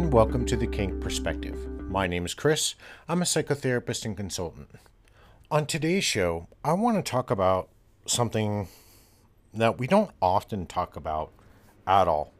[0.00, 1.68] and welcome to the Kink Perspective.
[1.90, 2.74] My name is Chris.
[3.06, 4.70] I'm a psychotherapist and consultant.
[5.50, 7.68] On today's show, I want to talk about
[8.06, 8.68] something
[9.52, 11.32] that we don't often talk about
[11.86, 12.32] at all.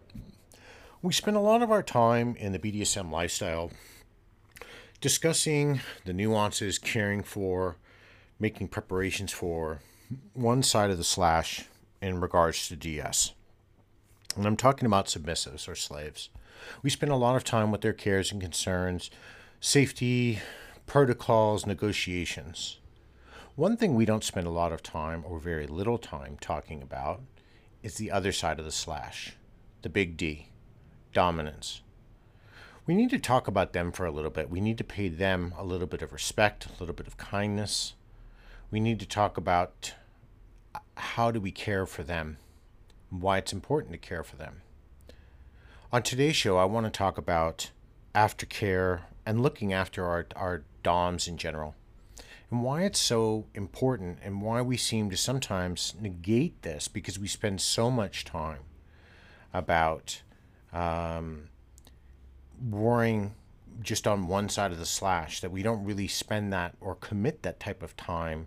[1.03, 3.71] We spend a lot of our time in the BDSM lifestyle
[5.03, 7.77] discussing the nuances, caring for,
[8.39, 9.83] making preparations for
[10.33, 11.67] one side of the slash
[12.01, 13.35] in regards to DS.
[14.35, 16.31] And I'm talking about submissives or slaves.
[16.83, 19.11] We spend a lot of time with their cares and concerns,
[19.61, 20.41] safety,
[20.87, 22.79] protocols, negotiations.
[23.57, 27.21] One thing we don't spend a lot of time or very little time talking about
[27.83, 29.37] is the other side of the slash,
[29.83, 30.49] the big D,
[31.13, 31.83] dominance.
[32.87, 34.51] We need to talk about them for a little bit.
[34.51, 37.95] We need to pay them a little bit of respect, a little bit of kindness.
[38.71, 39.95] We need to talk about
[40.97, 42.39] how do we care for them,
[43.11, 44.63] why it's important to care for them.
[45.93, 47.73] On today's show, I want to talk about
[48.15, 51.75] aftercare and looking after our, our DOMs in general,
[52.49, 57.27] and why it's so important, and why we seem to sometimes negate this because we
[57.27, 58.61] spend so much time
[59.53, 60.23] about
[60.73, 61.49] um,
[62.71, 63.35] worrying
[63.83, 67.43] just on one side of the slash that we don't really spend that or commit
[67.43, 68.47] that type of time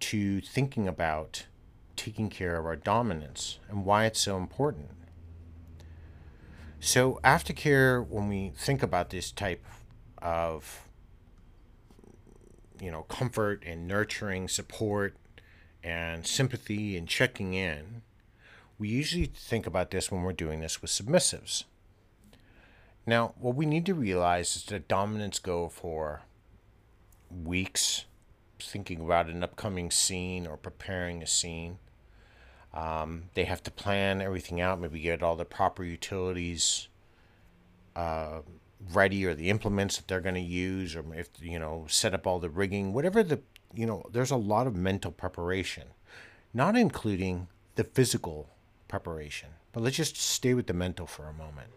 [0.00, 1.46] to thinking about
[1.94, 4.88] taking care of our dominants and why it's so important.
[6.80, 9.64] So, aftercare, when we think about this type
[10.18, 10.86] of,
[12.80, 15.16] you know, comfort and nurturing support
[15.82, 18.02] and sympathy and checking in,
[18.78, 21.64] we usually think about this when we're doing this with submissives.
[23.06, 26.22] Now, what we need to realize is that dominants go for
[27.30, 28.04] weeks,
[28.60, 31.78] thinking about an upcoming scene or preparing a scene.
[32.76, 36.88] Um, they have to plan everything out, maybe get all the proper utilities
[37.96, 38.40] uh,
[38.92, 42.26] ready or the implements that they're going to use, or if, you know, set up
[42.26, 43.40] all the rigging, whatever the,
[43.74, 45.84] you know, there's a lot of mental preparation,
[46.52, 48.50] not including the physical
[48.88, 49.48] preparation.
[49.72, 51.70] But let's just stay with the mental for a moment.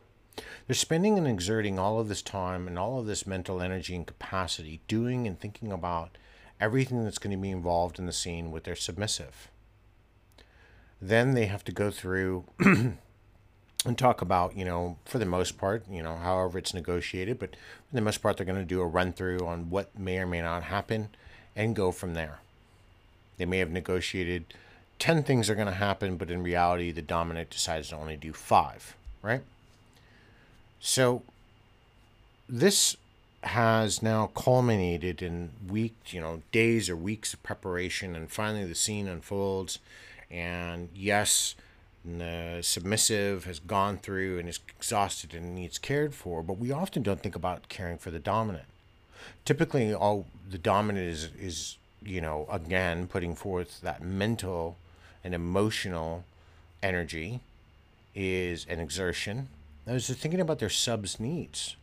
[0.68, 4.06] They're spending and exerting all of this time and all of this mental energy and
[4.06, 6.18] capacity doing and thinking about
[6.60, 9.50] everything that's going to be involved in the scene with their submissive.
[11.02, 15.84] Then they have to go through and talk about, you know, for the most part,
[15.90, 18.88] you know, however it's negotiated, but for the most part, they're going to do a
[18.88, 21.10] run through on what may or may not happen
[21.56, 22.40] and go from there.
[23.38, 24.54] They may have negotiated
[25.00, 28.34] 10 things are going to happen, but in reality, the dominant decides to only do
[28.34, 29.42] five, right?
[30.82, 31.24] So
[32.48, 32.98] this
[33.44, 38.76] has now culminated in weeks, you know, days or weeks of preparation, and finally the
[38.76, 39.80] scene unfolds
[40.32, 41.56] and yes,
[42.06, 47.04] the submissive has gone through and is exhausted and needs cared for, but we often
[47.04, 48.66] don't think about caring for the dominant.
[49.46, 54.78] Typically, all the dominant is is you know again putting forth that mental
[55.24, 56.24] and emotional
[56.82, 57.42] energy
[58.16, 59.50] is an exertion.
[59.86, 61.76] Those are thinking about their subs' needs.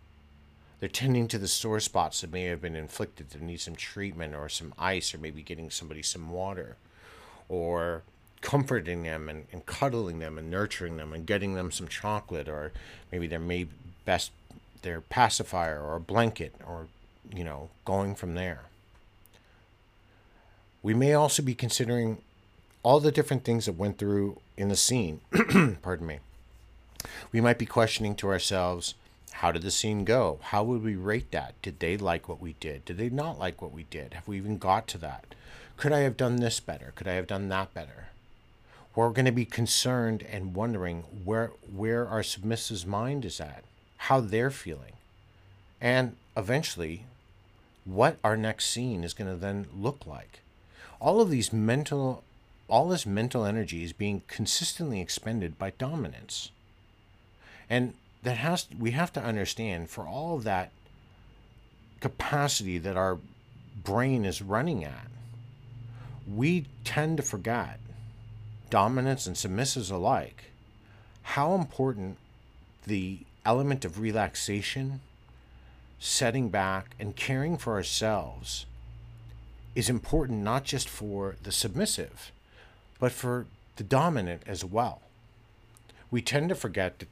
[0.81, 4.35] They're tending to the sore spots that may have been inflicted that need some treatment
[4.35, 6.77] or some ice or maybe getting somebody some water
[7.49, 8.03] or
[8.41, 12.73] comforting them and, and cuddling them and nurturing them and getting them some chocolate or
[13.11, 13.67] maybe their may
[14.05, 14.31] best
[14.83, 16.87] their pacifier or a blanket or
[17.35, 18.63] you know going from there.
[20.83, 22.19] We may also be considering
[22.83, 25.21] all the different things that went through in the scene.
[25.83, 26.21] Pardon me.
[27.33, 28.95] We might be questioning to ourselves
[29.33, 30.39] how did the scene go?
[30.41, 31.61] How would we rate that?
[31.63, 32.85] Did they like what we did?
[32.85, 34.15] Did they not like what we did?
[34.15, 35.35] Have we even got to that?
[35.77, 36.93] Could i have done this better?
[36.95, 38.07] Could i have done that better
[38.97, 43.63] we're going to be concerned and wondering where where our submissive's mind is at,
[43.99, 44.95] how they're feeling,
[45.81, 47.05] and eventually
[47.85, 50.41] what our next scene is going to then look like.
[50.99, 52.25] All of these mental
[52.69, 56.51] all this mental energy is being consistently expended by dominants.
[57.69, 60.73] And that has we have to understand for all of that
[62.01, 63.19] capacity that our
[63.85, 65.09] brain is running at,
[66.27, 67.79] we tend to forget
[68.71, 70.45] dominants and submissives alike,
[71.23, 72.19] how important
[72.87, 75.01] the element of relaxation,
[75.99, 78.67] setting back, and caring for ourselves
[79.75, 82.33] is important not just for the submissive,
[82.99, 83.47] but for
[83.77, 85.03] the dominant as well.
[86.11, 87.09] We tend to forget that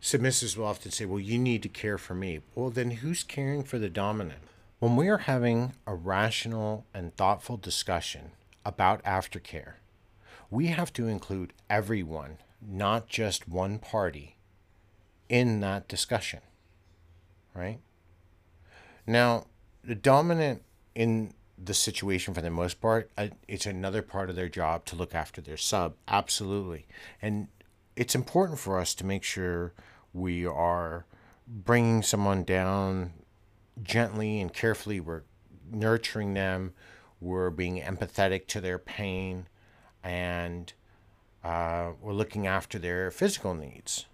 [0.00, 2.40] submissives will often say, Well, you need to care for me.
[2.54, 4.40] Well, then who's caring for the dominant?
[4.78, 8.32] When we are having a rational and thoughtful discussion
[8.64, 9.74] about aftercare,
[10.54, 14.36] we have to include everyone, not just one party,
[15.28, 16.40] in that discussion.
[17.54, 17.80] right?
[19.04, 19.46] Now,
[19.82, 20.62] the dominant
[20.94, 24.96] in the situation for the most part, uh, it's another part of their job to
[24.96, 25.94] look after their sub.
[26.06, 26.86] Absolutely.
[27.20, 27.48] And
[27.96, 29.72] it's important for us to make sure
[30.12, 31.04] we are
[31.48, 33.12] bringing someone down
[33.82, 35.00] gently and carefully.
[35.00, 35.22] We're
[35.68, 36.74] nurturing them,
[37.20, 39.48] we're being empathetic to their pain,
[40.04, 40.74] and
[41.42, 44.06] uh, we're looking after their physical needs.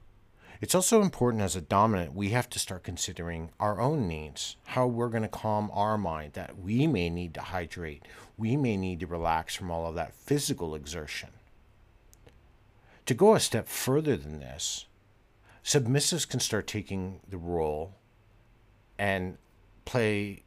[0.60, 4.86] It's also important as a dominant, we have to start considering our own needs, how
[4.86, 8.06] we're going to calm our mind, that we may need to hydrate,
[8.36, 11.30] we may need to relax from all of that physical exertion.
[13.06, 14.84] To go a step further than this,
[15.64, 17.94] submissives can start taking the role
[18.98, 19.38] and
[19.86, 20.42] play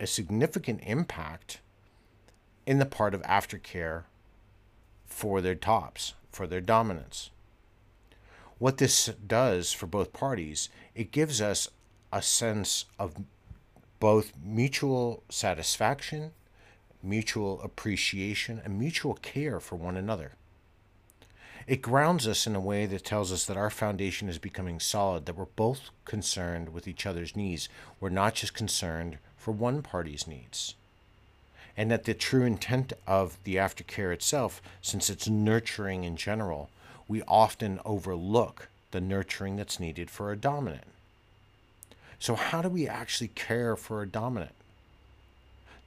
[0.00, 1.60] a significant impact
[2.66, 4.04] in the part of aftercare
[5.06, 7.30] for their tops, for their dominants
[8.58, 11.68] what this does for both parties, it gives us
[12.12, 13.14] a sense of
[14.00, 16.32] both mutual satisfaction,
[17.02, 20.32] mutual appreciation, and mutual care for one another.
[21.66, 25.26] It grounds us in a way that tells us that our foundation is becoming solid,
[25.26, 27.68] that we're both concerned with each other's needs.
[28.00, 30.74] We're not just concerned for one party's needs.
[31.76, 36.70] And that the true intent of the aftercare itself, since it's nurturing in general,
[37.08, 40.86] we often overlook the nurturing that's needed for a dominant.
[42.20, 44.54] So, how do we actually care for a dominant?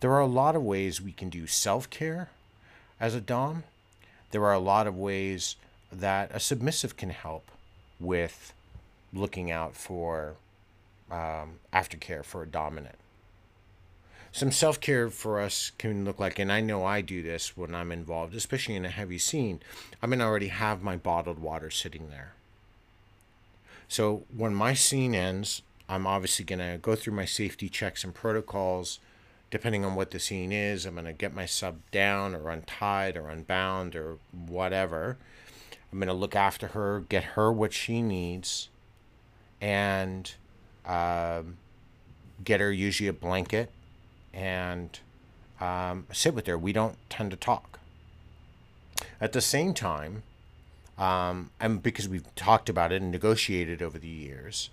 [0.01, 2.29] There are a lot of ways we can do self care
[2.99, 3.63] as a Dom.
[4.31, 5.55] There are a lot of ways
[5.91, 7.49] that a submissive can help
[7.99, 8.53] with
[9.13, 10.35] looking out for
[11.09, 12.97] um, aftercare for a dominant
[14.31, 17.73] some self care for us can look like, and I know I do this when
[17.73, 19.59] I'm involved, especially in a heavy scene.
[20.01, 22.33] I'm going to already have my bottled water sitting there.
[23.87, 28.13] So when my scene ends, I'm obviously going to go through my safety checks and
[28.13, 28.99] protocols.
[29.49, 33.15] Depending on what the scene is, I'm going to get my sub down or untied
[33.15, 35.17] or unbound or whatever.
[35.91, 38.67] I'm going to look after her, get her what she needs,
[39.61, 40.29] and
[40.85, 41.55] um,
[42.43, 43.71] get her usually a blanket
[44.37, 44.99] and
[45.59, 46.57] um, sit with her.
[46.57, 47.79] We don't tend to talk.
[49.19, 50.21] At the same time,
[50.97, 54.69] um, and because we've talked about it and negotiated over the years,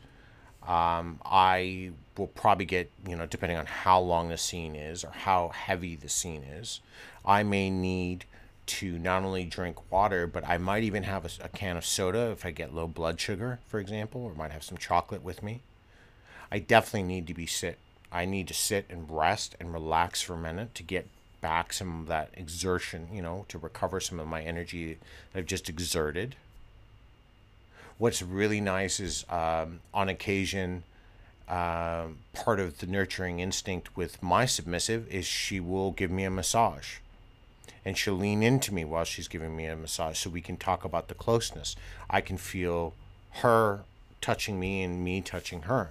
[0.69, 5.11] um, I will probably get, you know, depending on how long the scene is or
[5.11, 6.81] how heavy the scene is,
[7.25, 8.27] I may need
[8.67, 12.31] to not only drink water, but I might even have a, a can of soda
[12.31, 15.63] if I get low blood sugar, for example, or might have some chocolate with me.
[16.51, 17.79] I definitely need to be sit
[18.15, 21.09] I need to sit and rest and relax for a minute to get
[21.41, 24.99] back some of that exertion, you know, to recover some of my energy
[25.33, 26.37] that I've just exerted.
[27.99, 30.85] What's really nice is um, on occasion,
[31.49, 36.31] uh, part of the nurturing instinct with my submissive is she will give me a
[36.31, 36.99] massage.
[37.85, 40.85] And she'll lean into me while she's giving me a massage so we can talk
[40.85, 41.75] about the closeness.
[42.09, 42.95] I can feel
[43.43, 43.81] her
[44.21, 45.91] touching me and me touching her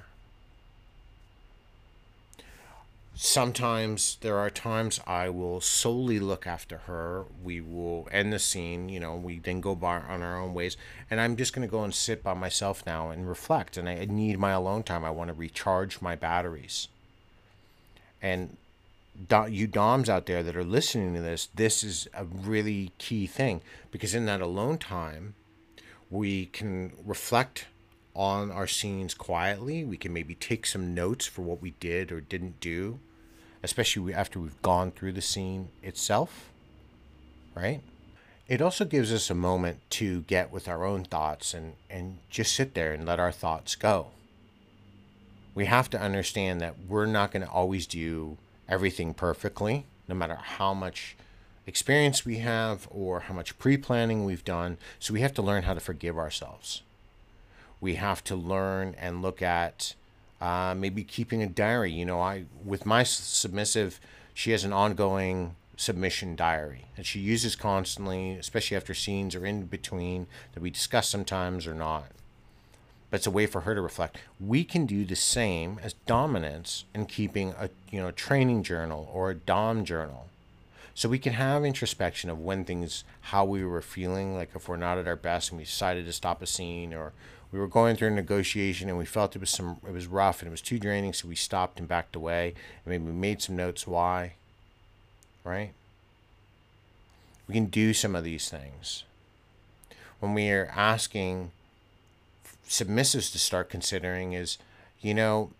[3.15, 7.25] sometimes there are times I will solely look after her.
[7.43, 10.77] We will end the scene, you know, we then go by on our own ways.
[11.09, 13.77] And I'm just going to go and sit by myself now and reflect.
[13.77, 15.05] And I need my alone time.
[15.05, 16.87] I want to recharge my batteries.
[18.21, 18.57] And
[19.49, 23.61] you DOMs out there that are listening to this, this is a really key thing
[23.91, 25.35] because in that alone time,
[26.09, 27.67] we can reflect
[28.15, 29.83] on our scenes quietly.
[29.83, 32.99] We can maybe take some notes for what we did or didn't do,
[33.63, 36.49] especially after we've gone through the scene itself,
[37.55, 37.81] right?
[38.47, 42.53] It also gives us a moment to get with our own thoughts and, and just
[42.53, 44.07] sit there and let our thoughts go.
[45.55, 50.35] We have to understand that we're not going to always do everything perfectly, no matter
[50.35, 51.15] how much
[51.65, 54.77] experience we have or how much pre planning we've done.
[54.99, 56.81] So we have to learn how to forgive ourselves
[57.83, 59.93] we have to learn and look at
[60.43, 61.93] uh, maybe keeping a diary.
[61.93, 64.01] You know, I with my submissive,
[64.33, 69.63] she has an ongoing submission diary that she uses constantly, especially after scenes or in
[69.63, 72.07] between that we discuss sometimes or not.
[73.09, 74.17] But it's a way for her to reflect.
[74.37, 79.29] We can do the same as dominants in keeping a you know training journal or
[79.29, 80.27] a dom journal.
[80.95, 84.77] So we can have introspection of when things, how we were feeling, like if we're
[84.77, 87.13] not at our best and we decided to stop a scene or
[87.51, 90.41] we were going through a negotiation and we felt it was some it was rough
[90.41, 93.41] and it was too draining so we stopped and backed away and maybe we made
[93.41, 94.33] some notes why
[95.43, 95.73] right?
[97.47, 99.03] We can do some of these things.
[100.19, 101.51] When we are asking
[102.67, 104.57] submissives to start considering is
[105.01, 105.51] you know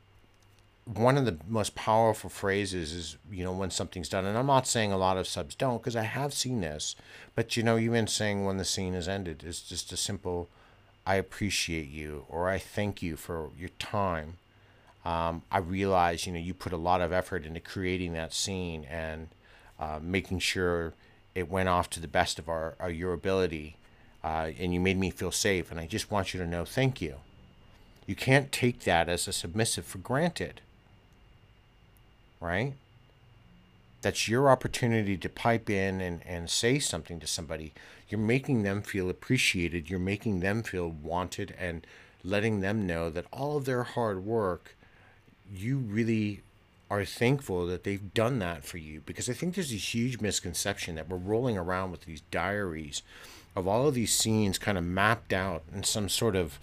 [0.86, 4.26] one of the most powerful phrases is you know when something's done.
[4.26, 6.96] And i'm not saying a lot of subs don't because i have seen this.
[7.36, 10.50] But you know even saying when the scene is ended is just a simple
[11.06, 14.38] i appreciate you or i thank you for your time.
[15.06, 18.86] Um, i realize you know you put a lot of effort into creating that scene
[18.86, 19.30] and
[19.80, 20.94] uh, making sure
[21.34, 23.78] it went off to the best of our, our your ability
[24.24, 25.72] uh, and you made me feel safe.
[25.72, 27.16] And i just want you to know thank you.
[28.06, 30.60] You can't take that as a submissive for granted
[32.44, 32.74] right?
[34.02, 37.74] That's your opportunity to pipe in and, and say something to somebody.
[38.10, 39.90] You're making them feel appreciated.
[39.90, 41.88] You're making them feel wanted and
[42.24, 44.76] letting them know that all of their hard work,
[45.54, 46.42] you really
[46.92, 49.02] are thankful that they've done that for you.
[49.06, 53.02] Because I think there's a huge misconception that we're rolling around with these diaries
[53.56, 56.60] of all of these scenes kind of mapped out in some sort of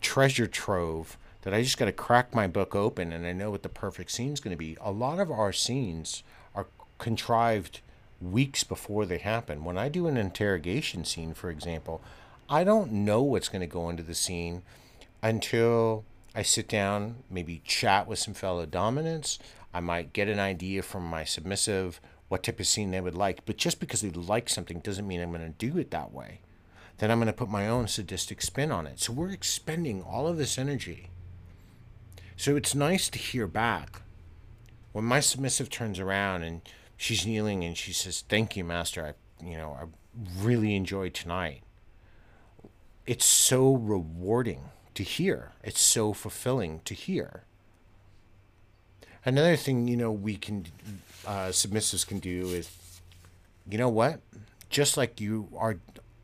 [0.00, 3.62] treasure trove that I just got to crack my book open and I know what
[3.62, 4.76] the perfect scene is going to be.
[4.80, 6.22] A lot of our scenes
[6.54, 6.66] are
[6.98, 7.80] contrived
[8.20, 9.64] weeks before they happen.
[9.64, 12.00] When I do an interrogation scene, for example,
[12.48, 14.62] I don't know what's going to go into the scene
[15.22, 19.38] until I sit down, maybe chat with some fellow dominants.
[19.74, 23.44] I might get an idea from my submissive what type of scene they would like.
[23.44, 26.40] But just because they like something doesn't mean I'm going to do it that way.
[26.98, 29.00] Then I'm going to put my own sadistic spin on it.
[29.00, 31.08] So we're expending all of this energy
[32.42, 34.02] so it's nice to hear back
[34.90, 36.60] when my submissive turns around and
[36.96, 39.06] she's kneeling and she says, "Thank you, master.
[39.06, 39.84] I, you know, I
[40.42, 41.62] really enjoyed tonight."
[43.06, 45.52] It's so rewarding to hear.
[45.62, 47.44] It's so fulfilling to hear.
[49.24, 50.66] Another thing, you know, we can
[51.24, 52.76] uh, submissives can do is,
[53.70, 54.18] you know what?
[54.68, 55.76] Just like you are,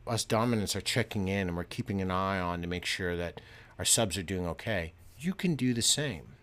[0.05, 3.39] us dominants are checking in and we're keeping an eye on to make sure that
[3.77, 6.35] our subs are doing okay you can do the same.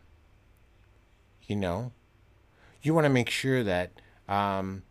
[1.46, 1.92] You know,
[2.82, 3.90] you want to make sure that
[4.28, 4.82] um,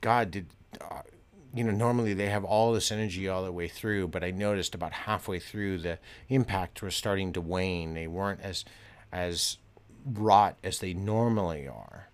[0.00, 0.46] God did.
[0.80, 1.02] Uh,
[1.54, 4.74] you know, normally they have all this energy all the way through, but I noticed
[4.74, 5.98] about halfway through the
[6.28, 7.94] impact was starting to wane.
[7.94, 8.64] They weren't as
[9.12, 9.58] as
[10.04, 12.08] wrought as they normally are.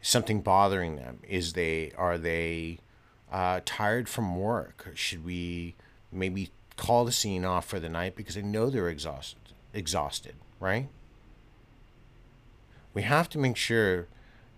[0.00, 1.18] Something bothering them?
[1.28, 2.78] Is they are they
[3.32, 4.86] uh, tired from work?
[4.94, 5.74] Should we
[6.12, 9.38] maybe call the scene off for the night because they know they're exhausted
[9.74, 10.88] exhausted, right?
[12.94, 14.06] We have to make sure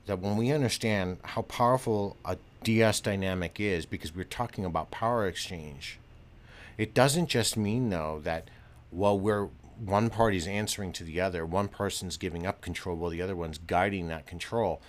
[0.04, 5.26] that when we understand how powerful a DS dynamic is, because we're talking about power
[5.26, 5.98] exchange,
[6.76, 8.48] it doesn't just mean though that
[8.90, 13.22] while we're one party's answering to the other, one person's giving up control while the
[13.22, 14.80] other one's guiding that control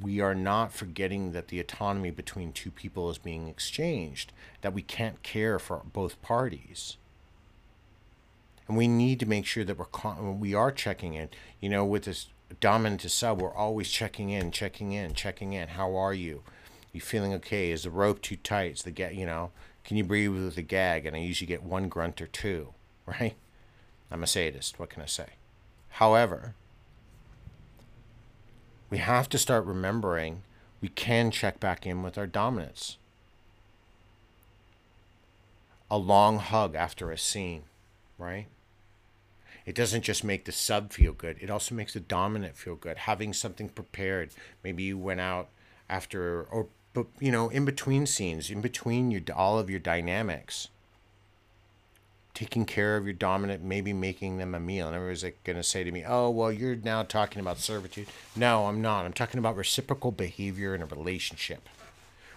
[0.00, 4.82] we are not forgetting that the autonomy between two people is being exchanged, that we
[4.82, 6.96] can't care for both parties.
[8.66, 11.28] And we need to make sure that we're con- we are checking in.
[11.60, 12.28] You know, with this
[12.60, 15.68] dominant to sub, we're always checking in, checking in, checking in.
[15.68, 16.42] How are you?
[16.92, 17.70] You feeling okay?
[17.70, 18.72] Is the rope too tight?
[18.72, 19.50] Is the ga- you know,
[19.84, 21.04] can you breathe with a gag?
[21.06, 22.72] And I usually get one grunt or two,
[23.06, 23.34] right?
[24.10, 24.78] I'm a sadist.
[24.78, 25.26] What can I say?
[25.88, 26.54] However,
[28.90, 30.42] we have to start remembering
[30.80, 32.98] we can check back in with our dominants.
[35.90, 37.62] A long hug after a scene,
[38.18, 38.46] right?
[39.64, 42.98] It doesn't just make the sub feel good, it also makes the dominant feel good.
[42.98, 44.30] Having something prepared.
[44.62, 45.48] Maybe you went out
[45.88, 50.68] after, or, but you know, in between scenes, in between your, all of your dynamics
[52.34, 54.88] taking care of your dominant, maybe making them a meal.
[54.88, 58.08] And everybody's like going to say to me, "Oh, well, you're now talking about servitude."
[58.36, 59.04] No, I'm not.
[59.04, 61.68] I'm talking about reciprocal behavior in a relationship,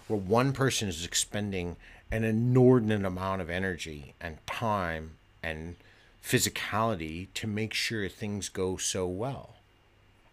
[0.06, 1.76] where one person is expending
[2.10, 5.76] an inordinate amount of energy and time and
[6.24, 9.56] physicality to make sure things go so well.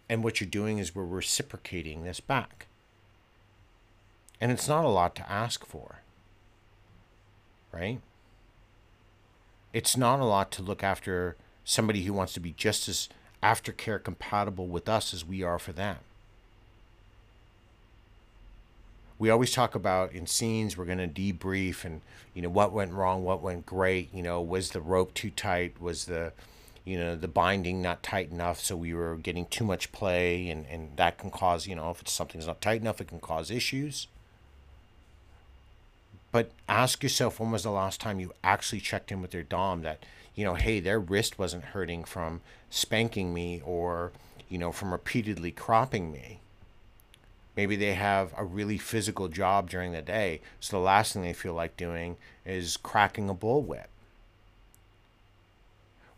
[0.08, 2.66] And what you're doing is we're reciprocating this back.
[4.40, 5.96] And it's not a lot to ask for,
[7.72, 8.00] right?
[9.72, 13.08] It's not a lot to look after somebody who wants to be just as
[13.42, 15.96] aftercare compatible with us as we are for them.
[19.18, 22.02] We always talk about in scenes we're going to debrief and
[22.34, 25.80] you know what went wrong, what went great, you know, was the rope too tight,
[25.80, 26.32] was the
[26.84, 30.66] you know the binding not tight enough so we were getting too much play and
[30.66, 33.50] and that can cause, you know, if it's something's not tight enough it can cause
[33.50, 34.06] issues.
[36.36, 39.80] But ask yourself when was the last time you actually checked in with your Dom
[39.80, 44.12] that, you know, hey, their wrist wasn't hurting from spanking me or,
[44.50, 46.40] you know, from repeatedly cropping me.
[47.56, 51.32] Maybe they have a really physical job during the day, so the last thing they
[51.32, 53.86] feel like doing is cracking a bullwhip.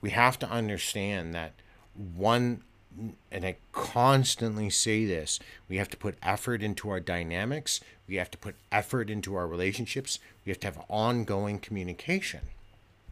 [0.00, 1.52] We have to understand that
[1.94, 2.64] one
[3.30, 8.30] and I constantly say this we have to put effort into our dynamics, we have
[8.32, 12.40] to put effort into our relationships, we have to have ongoing communication.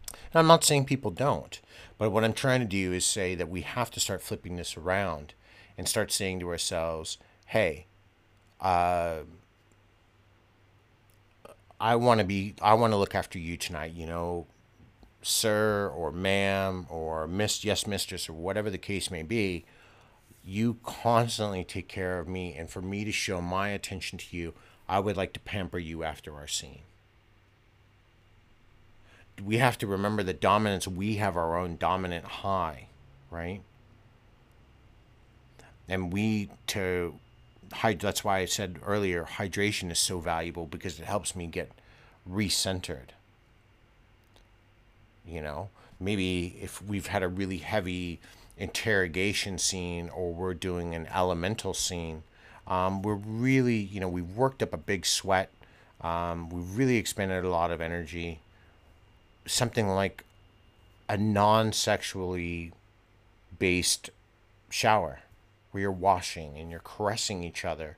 [0.09, 1.59] And I'm not saying people don't,
[1.97, 4.77] but what I'm trying to do is say that we have to start flipping this
[4.77, 5.33] around
[5.77, 7.17] and start saying to ourselves,
[7.47, 7.85] hey,
[8.59, 9.19] uh,
[11.79, 14.47] I want to be, I want to look after you tonight, you know,
[15.27, 19.65] sir or ma'am or miss, yes, mistress, or whatever the case may be
[20.47, 24.53] you constantly take care of me, and for me to show my attention to you,
[24.87, 26.83] I would like to pamper you after our scene.
[29.43, 32.87] We have to remember that dominants, we have our own dominant high,
[33.29, 33.61] right?
[35.89, 37.19] And we, to
[37.73, 41.71] hide, that's why I said earlier, hydration is so valuable because it helps me get
[42.27, 43.09] recentered.
[45.27, 45.69] You know,
[45.99, 48.19] maybe if we've had a really heavy
[48.57, 52.23] interrogation scene or we're doing an elemental scene,
[52.67, 55.51] um, we're really, you know, we've worked up a big sweat.
[56.01, 58.39] Um, we've really expended a lot of energy.
[59.45, 60.23] Something like
[61.09, 62.73] a non sexually
[63.57, 64.09] based
[64.69, 65.21] shower
[65.71, 67.97] where you're washing and you're caressing each other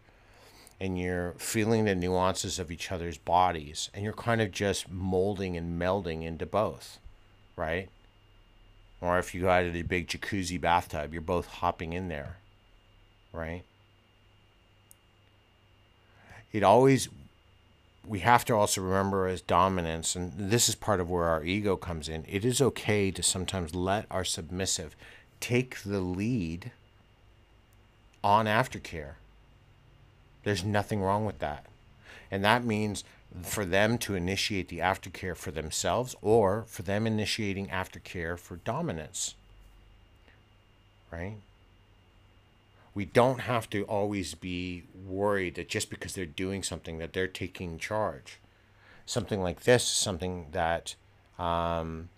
[0.80, 5.58] and you're feeling the nuances of each other's bodies and you're kind of just molding
[5.58, 7.00] and melding into both,
[7.60, 7.90] right?
[9.02, 12.38] Or if you got a big jacuzzi bathtub, you're both hopping in there,
[13.32, 13.64] right?
[16.52, 17.10] It always,
[18.08, 21.76] we have to also remember as dominants, and this is part of where our ego
[21.76, 22.26] comes in.
[22.28, 24.96] It is okay to sometimes let our submissive
[25.40, 26.72] take the lead
[28.24, 29.14] on aftercare.
[30.44, 31.66] There's nothing wrong with that.
[32.32, 33.04] And that means
[33.44, 39.36] for them to initiate the aftercare for themselves or for them initiating aftercare for dominants.
[41.12, 41.38] Right?
[42.94, 47.28] We don't have to always be worried that just because they're doing something that they're
[47.28, 48.40] taking charge.
[49.06, 50.96] Something like this, is something that
[51.38, 52.10] um,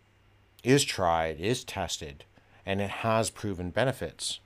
[0.64, 2.26] is tried, is tested,
[2.66, 4.40] and it has proven benefits.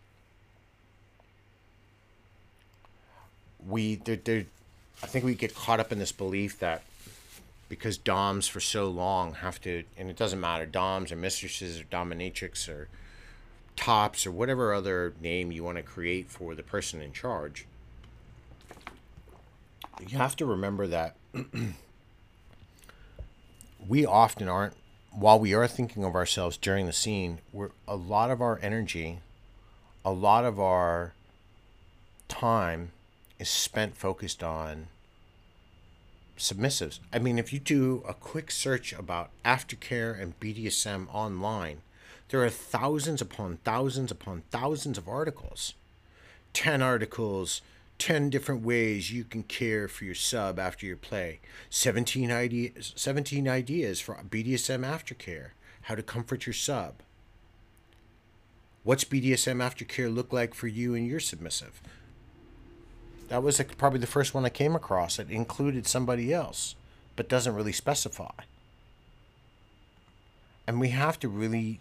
[3.66, 4.46] We there, there
[5.04, 6.84] I think we get caught up in this belief that
[7.70, 11.84] because DOMs for so long have to, and it doesn't matter, DOMs or mistresses or
[11.86, 12.88] dominatrix or
[13.76, 17.66] tops or whatever other name you want to create for the person in charge,
[20.08, 21.16] you have to remember that
[23.88, 24.74] we often aren't,
[25.12, 29.20] while we are thinking of ourselves during the scene, we're a lot of our energy,
[30.04, 31.14] a lot of our
[32.28, 32.92] time
[33.40, 34.88] is spent focused on
[36.38, 37.00] submissives.
[37.14, 41.82] I mean, if you do a quick search about aftercare and BDSM online,
[42.30, 45.74] there are thousands upon thousands upon thousands of articles.
[46.54, 47.62] 10 articles,
[47.98, 51.40] 10 different ways you can care for your sub after your play.
[51.70, 55.50] 17 ideas, 17 ideas for BDSM aftercare,
[55.84, 56.96] how to comfort your sub.
[58.84, 61.82] What's BDSM aftercare look like for you and your submissive?
[63.30, 65.20] That was probably the first one I came across.
[65.20, 66.76] It included somebody else,
[67.16, 68.32] but doesn't really specify.
[70.68, 71.80] And we have to really,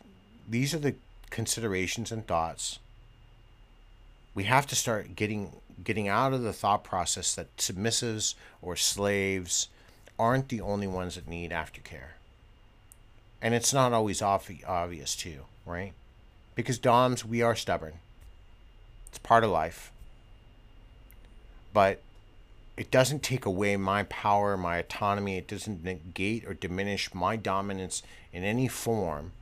[0.49, 0.95] these are the
[1.31, 2.79] considerations and thoughts.
[4.35, 5.53] We have to start getting
[5.83, 9.69] getting out of the thought process that submissives or slaves
[10.19, 12.15] aren't the only ones that need aftercare.
[13.43, 15.93] And it's not always obvious too, right?
[16.55, 17.95] Because DOMs, we are stubborn.
[19.09, 19.91] It's part of life
[21.75, 22.01] but
[22.77, 25.37] it doesn't take away my power, my autonomy.
[25.37, 29.33] It doesn't negate or diminish my dominance in any form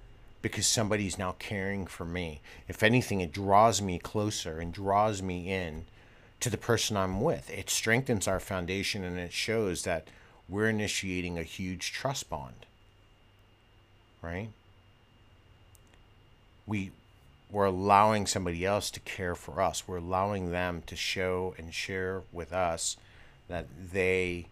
[0.40, 2.40] because somebody's now caring for me.
[2.66, 5.85] If anything, it draws me closer and draws me in
[6.40, 7.49] to the person I'm with.
[7.51, 10.09] It strengthens our foundation and it shows that
[10.49, 12.66] we're initiating a huge trust bond.
[14.21, 14.49] Right?
[16.66, 16.90] We
[17.53, 19.87] we're allowing somebody else to care for us.
[19.87, 22.97] We're allowing them to show and share with us
[23.49, 24.47] that they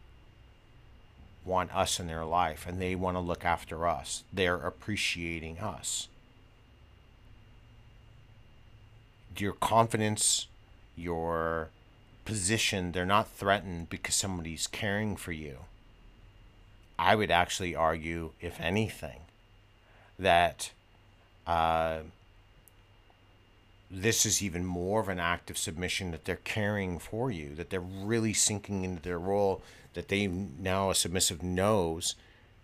[1.46, 4.22] want us in their life and they want to look after us.
[4.30, 6.08] They're appreciating us.
[9.38, 10.46] Your confidence,
[10.94, 11.70] your
[12.26, 15.60] position, they're not threatened because somebody's caring for you.
[16.98, 19.20] I would actually argue, if anything,
[20.18, 20.72] that.
[21.46, 22.00] Uh,
[23.90, 27.70] this is even more of an act of submission that they're caring for you, that
[27.70, 29.62] they're really sinking into their role,
[29.94, 32.14] that they now a submissive knows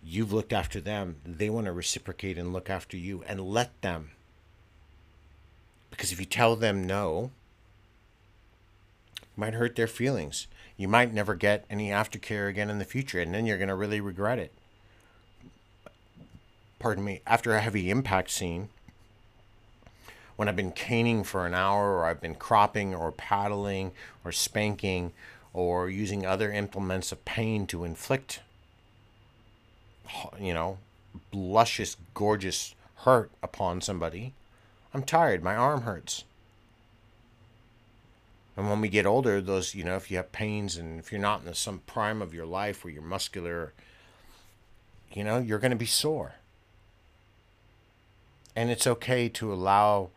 [0.01, 1.17] you've looked after them.
[1.25, 4.11] They want to reciprocate and look after you and let them.
[5.89, 7.31] Because if you tell them no,
[9.35, 10.47] might hurt their feelings.
[10.77, 13.75] You might never get any aftercare again in the future, and then you're going to
[13.75, 14.53] really regret it.
[16.79, 18.69] Pardon me, after a heavy impact scene,
[20.37, 23.91] when I've been caning for an hour, or I've been cropping, or paddling,
[24.23, 25.11] or spanking,
[25.53, 28.39] or using other implements of pain to inflict,
[30.39, 30.77] you know,
[31.33, 34.33] luscious, gorgeous hurt upon somebody,
[34.93, 35.43] I'm tired.
[35.43, 36.23] My arm hurts.
[38.55, 41.21] And when we get older, those, you know, if you have pains and if you're
[41.21, 43.73] not in the, some prime of your life where you're muscular,
[45.13, 46.33] you know, you're going to be sore.
[48.55, 50.09] And it's okay to allow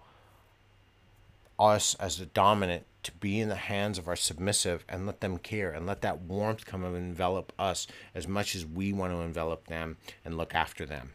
[1.60, 5.38] us as the dominant to be in the hands of our submissive and let them
[5.38, 9.20] care and let that warmth come and envelop us as much as we want to
[9.20, 11.12] envelop them and look after them.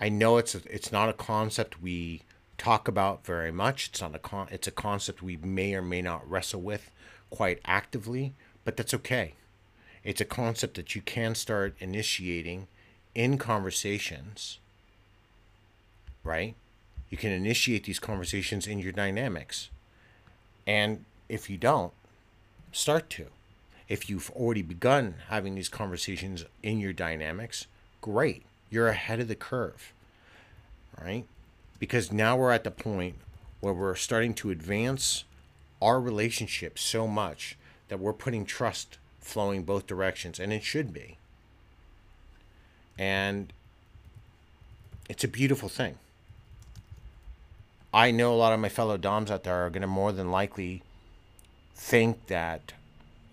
[0.00, 2.22] I know it's a, it's not a concept we
[2.56, 3.88] talk about very much.
[3.88, 6.90] It's not a con- it's a concept we may or may not wrestle with
[7.30, 9.34] quite actively, but that's okay.
[10.04, 12.68] It's a concept that you can start initiating
[13.14, 14.58] in conversations,
[16.22, 16.54] right?
[17.10, 19.70] You can initiate these conversations in your dynamics
[20.68, 21.94] and if you don't,
[22.72, 23.26] start to.
[23.88, 27.66] If you've already begun having these conversations in your dynamics,
[28.02, 28.44] great.
[28.68, 29.94] You're ahead of the curve,
[31.02, 31.24] right?
[31.78, 33.14] Because now we're at the point
[33.60, 35.24] where we're starting to advance
[35.80, 37.56] our relationship so much
[37.88, 41.16] that we're putting trust flowing both directions, and it should be.
[42.98, 43.54] And
[45.08, 45.96] it's a beautiful thing.
[47.92, 50.30] I know a lot of my fellow Doms out there are going to more than
[50.30, 50.82] likely
[51.74, 52.72] think that,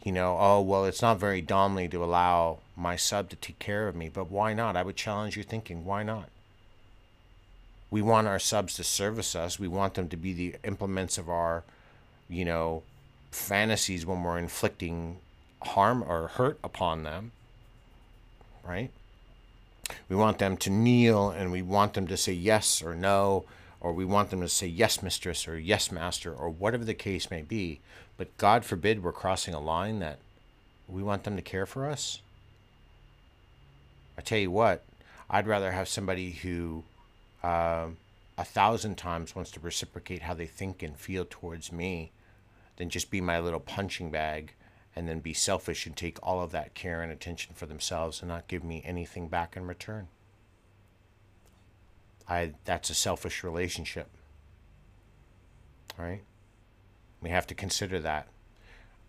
[0.03, 3.87] you know, oh, well, it's not very Domly to allow my sub to take care
[3.87, 4.77] of me, but why not?
[4.77, 5.83] I would challenge your thinking.
[5.83, 6.29] Why not?
[7.91, 9.59] We want our subs to service us.
[9.59, 11.63] We want them to be the implements of our,
[12.29, 12.83] you know,
[13.31, 15.17] fantasies when we're inflicting
[15.61, 17.31] harm or hurt upon them,
[18.65, 18.91] right?
[20.09, 23.45] We want them to kneel and we want them to say yes or no
[23.85, 27.29] or we want them to say yes, mistress, or yes, master, or whatever the case
[27.29, 27.79] may be.
[28.17, 30.17] But God forbid we're crossing a line that
[30.87, 32.19] we want them to care for us.
[34.17, 34.83] I tell you what,
[35.29, 36.83] I'd rather have somebody who
[37.43, 37.89] uh,
[38.39, 42.09] a thousand times wants to reciprocate how they think and feel towards me
[42.77, 44.53] than just be my little punching bag
[44.95, 48.29] and then be selfish and take all of that care and attention for themselves and
[48.29, 50.07] not give me anything back in return.
[52.27, 54.09] I that's a selfish relationship.
[55.97, 56.23] Right?
[57.21, 58.27] We have to consider that.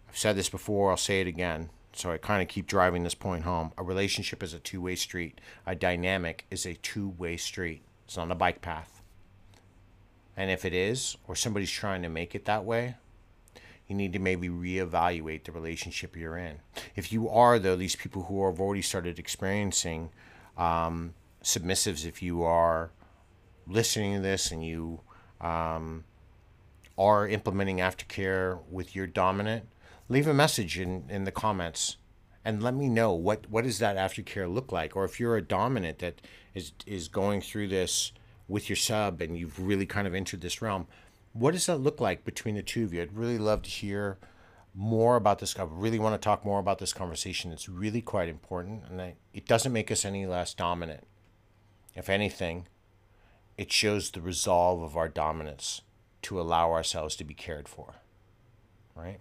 [0.09, 1.71] I've said this before, I'll say it again.
[1.93, 3.73] So I kind of keep driving this point home.
[3.79, 5.41] A relationship is a two-way street.
[5.67, 7.81] A dynamic is a two-way street.
[8.05, 9.01] It's not a bike path.
[10.37, 12.97] And if it is, or somebody's trying to make it that way,
[13.89, 16.59] you need to maybe reevaluate the relationship you're in.
[16.95, 20.11] If you are, though, these people who have already started experiencing
[20.59, 22.91] um, submissives, if you are
[23.67, 25.01] listening to this and you
[25.41, 26.05] um,
[26.99, 29.67] are implementing aftercare with your dominant,
[30.09, 31.97] leave a message in, in the comments
[32.45, 34.95] and let me know what, what does that aftercare look like?
[34.95, 36.21] Or if you're a dominant that
[36.55, 38.13] is, is going through this
[38.49, 40.87] with your sub and you've really kind of entered this realm,
[41.33, 43.03] what does that look like between the two of you?
[43.03, 44.19] I'd really love to hear
[44.75, 45.59] more about this.
[45.59, 47.51] I really want to talk more about this conversation.
[47.51, 51.05] It's really quite important, and I, it doesn't make us any less dominant.
[51.95, 52.69] If anything,
[53.59, 55.83] it shows the resolve of our dominance
[56.23, 57.97] to allow ourselves to be cared for.
[58.95, 59.21] Right?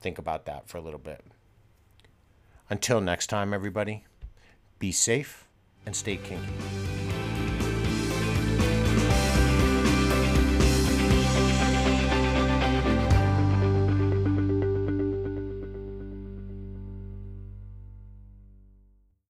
[0.00, 1.24] Think about that for a little bit.
[2.70, 4.04] Until next time, everybody,
[4.78, 5.46] be safe
[5.84, 7.11] and stay kinky.